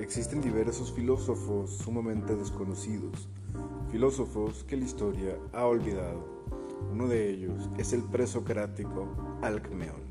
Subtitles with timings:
[0.00, 3.28] Existen diversos filósofos sumamente desconocidos,
[3.90, 6.24] filósofos que la historia ha olvidado.
[6.92, 9.08] Uno de ellos es el presocrático
[9.42, 10.06] Alcmeón.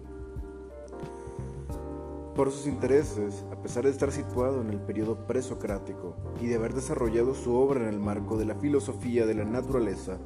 [2.36, 6.74] Por sus intereses, a pesar de estar situado en el periodo presocrático y de haber
[6.74, 10.18] desarrollado su obra en el marco de la filosofía de la naturaleza,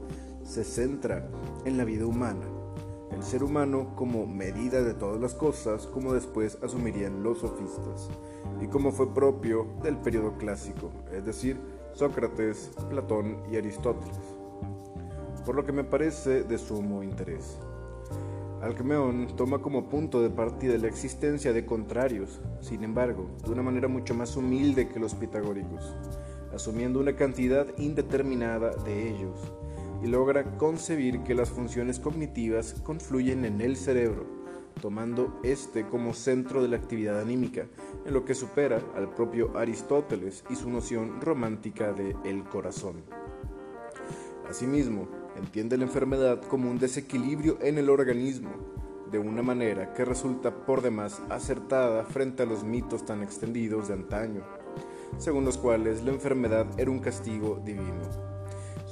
[0.43, 1.29] se centra
[1.65, 2.47] en la vida humana,
[3.21, 8.09] el ser humano como medida de todas las cosas, como después asumirían los sofistas,
[8.59, 11.55] y como fue propio del periodo clásico, es decir,
[11.93, 14.17] Sócrates, Platón y Aristóteles,
[15.45, 17.59] por lo que me parece de sumo interés.
[18.59, 23.87] Alcmeón toma como punto de partida la existencia de contrarios, sin embargo, de una manera
[23.87, 25.93] mucho más humilde que los pitagóricos,
[26.55, 29.53] asumiendo una cantidad indeterminada de ellos,
[30.03, 34.25] y logra concebir que las funciones cognitivas confluyen en el cerebro,
[34.81, 37.67] tomando este como centro de la actividad anímica,
[38.05, 43.03] en lo que supera al propio Aristóteles y su noción romántica de el corazón.
[44.49, 48.49] Asimismo, entiende la enfermedad como un desequilibrio en el organismo,
[49.11, 53.95] de una manera que resulta por demás acertada frente a los mitos tan extendidos de
[53.95, 54.41] antaño,
[55.17, 58.30] según los cuales la enfermedad era un castigo divino.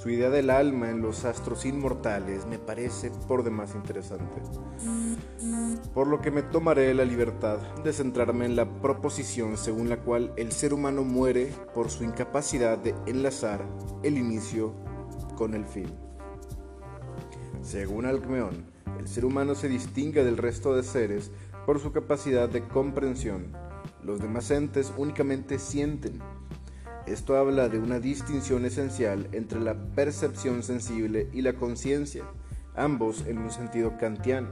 [0.01, 4.41] Su idea del alma en los astros inmortales me parece por demás interesante,
[5.93, 10.31] por lo que me tomaré la libertad de centrarme en la proposición según la cual
[10.37, 13.65] el ser humano muere por su incapacidad de enlazar
[14.01, 14.73] el inicio
[15.35, 15.91] con el fin.
[17.61, 18.67] Según Alcmeón,
[18.99, 21.29] el ser humano se distingue del resto de seres
[21.65, 23.51] por su capacidad de comprensión.
[24.01, 26.21] Los demás entes únicamente sienten,
[27.11, 32.23] esto habla de una distinción esencial entre la percepción sensible y la conciencia,
[32.75, 34.49] ambos en un sentido kantiano.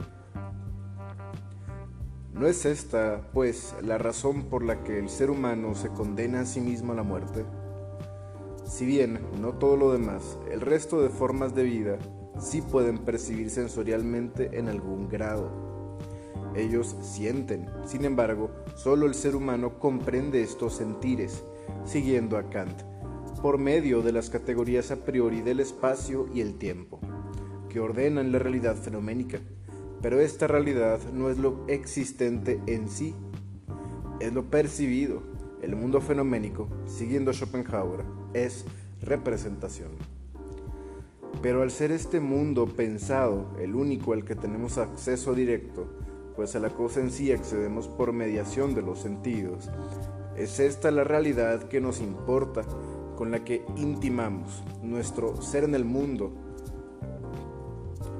[2.34, 6.46] ¿No es esta, pues, la razón por la que el ser humano se condena a
[6.46, 7.44] sí mismo a la muerte?
[8.64, 11.98] Si bien no todo lo demás, el resto de formas de vida
[12.40, 15.67] sí pueden percibir sensorialmente en algún grado.
[16.54, 21.44] Ellos sienten, sin embargo, solo el ser humano comprende estos sentires
[21.84, 22.82] siguiendo a Kant,
[23.42, 27.00] por medio de las categorías a priori del espacio y el tiempo,
[27.68, 29.38] que ordenan la realidad fenoménica.
[30.02, 33.14] Pero esta realidad no es lo existente en sí,
[34.20, 35.22] es lo percibido.
[35.62, 38.64] El mundo fenoménico, siguiendo a Schopenhauer, es
[39.00, 39.90] representación.
[41.42, 45.88] Pero al ser este mundo pensado el único al que tenemos acceso directo,
[46.38, 49.68] pues a la cosa en sí accedemos por mediación de los sentidos,
[50.36, 52.62] es esta la realidad que nos importa,
[53.16, 56.30] con la que intimamos nuestro ser en el mundo,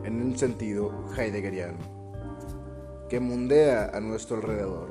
[0.02, 1.78] en un sentido heideggeriano,
[3.08, 4.90] que mundea a nuestro alrededor.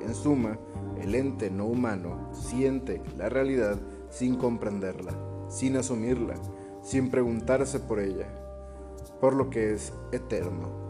[0.00, 0.56] En suma,
[1.02, 3.76] el ente no humano siente la realidad
[4.08, 5.14] sin comprenderla,
[5.48, 6.36] sin asumirla,
[6.80, 8.28] sin preguntarse por ella,
[9.20, 10.87] por lo que es eterno.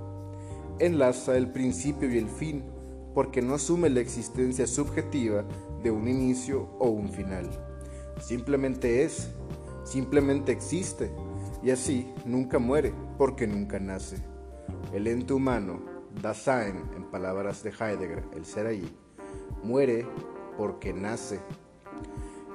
[0.81, 2.65] Enlaza el principio y el fin,
[3.15, 5.45] porque no asume la existencia subjetiva
[5.83, 7.51] de un inicio o un final.
[8.21, 9.29] Simplemente es,
[9.85, 11.11] simplemente existe
[11.63, 14.19] y así nunca muere porque nunca nace.
[14.93, 15.81] El ente humano,
[16.23, 18.89] Dasein, en palabras de Heidegger, el ser ahí,
[19.63, 20.07] muere
[20.57, 21.41] porque nace.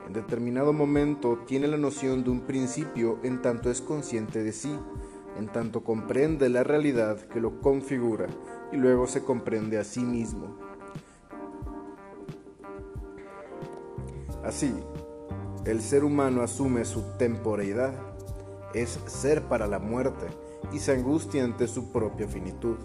[0.07, 4.77] En determinado momento tiene la noción de un principio en tanto es consciente de sí,
[5.37, 8.27] en tanto comprende la realidad que lo configura
[8.71, 10.57] y luego se comprende a sí mismo.
[14.43, 14.73] Así,
[15.65, 17.93] el ser humano asume su temporeidad,
[18.73, 20.25] es ser para la muerte
[20.73, 22.75] y se angustia ante su propia finitud.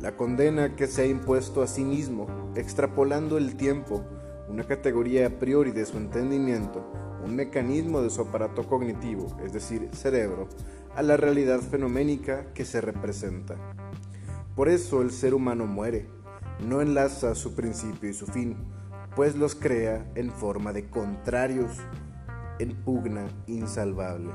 [0.00, 2.26] La condena que se ha impuesto a sí mismo,
[2.56, 4.02] extrapolando el tiempo,
[4.48, 6.84] una categoría a priori de su entendimiento,
[7.24, 10.48] un mecanismo de su aparato cognitivo, es decir, cerebro,
[10.96, 13.56] a la realidad fenoménica que se representa.
[14.54, 16.08] Por eso el ser humano muere,
[16.66, 18.56] no enlaza su principio y su fin,
[19.16, 21.78] pues los crea en forma de contrarios
[22.58, 24.30] en pugna insalvable.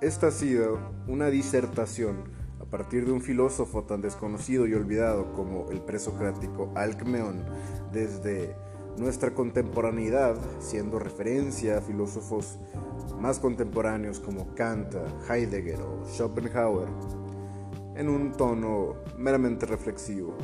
[0.00, 2.24] Esta ha sido una disertación
[2.60, 7.44] a partir de un filósofo tan desconocido y olvidado como el presocrático Alcmeón
[7.92, 8.56] desde
[8.98, 12.58] nuestra contemporaneidad, siendo referencia a filósofos
[13.18, 14.94] más contemporáneos como Kant,
[15.28, 16.88] Heidegger o Schopenhauer,
[17.96, 20.36] en un tono meramente reflexivo.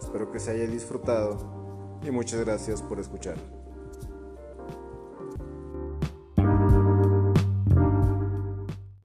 [0.00, 1.38] Espero que se haya disfrutado
[2.02, 3.59] y muchas gracias por escuchar.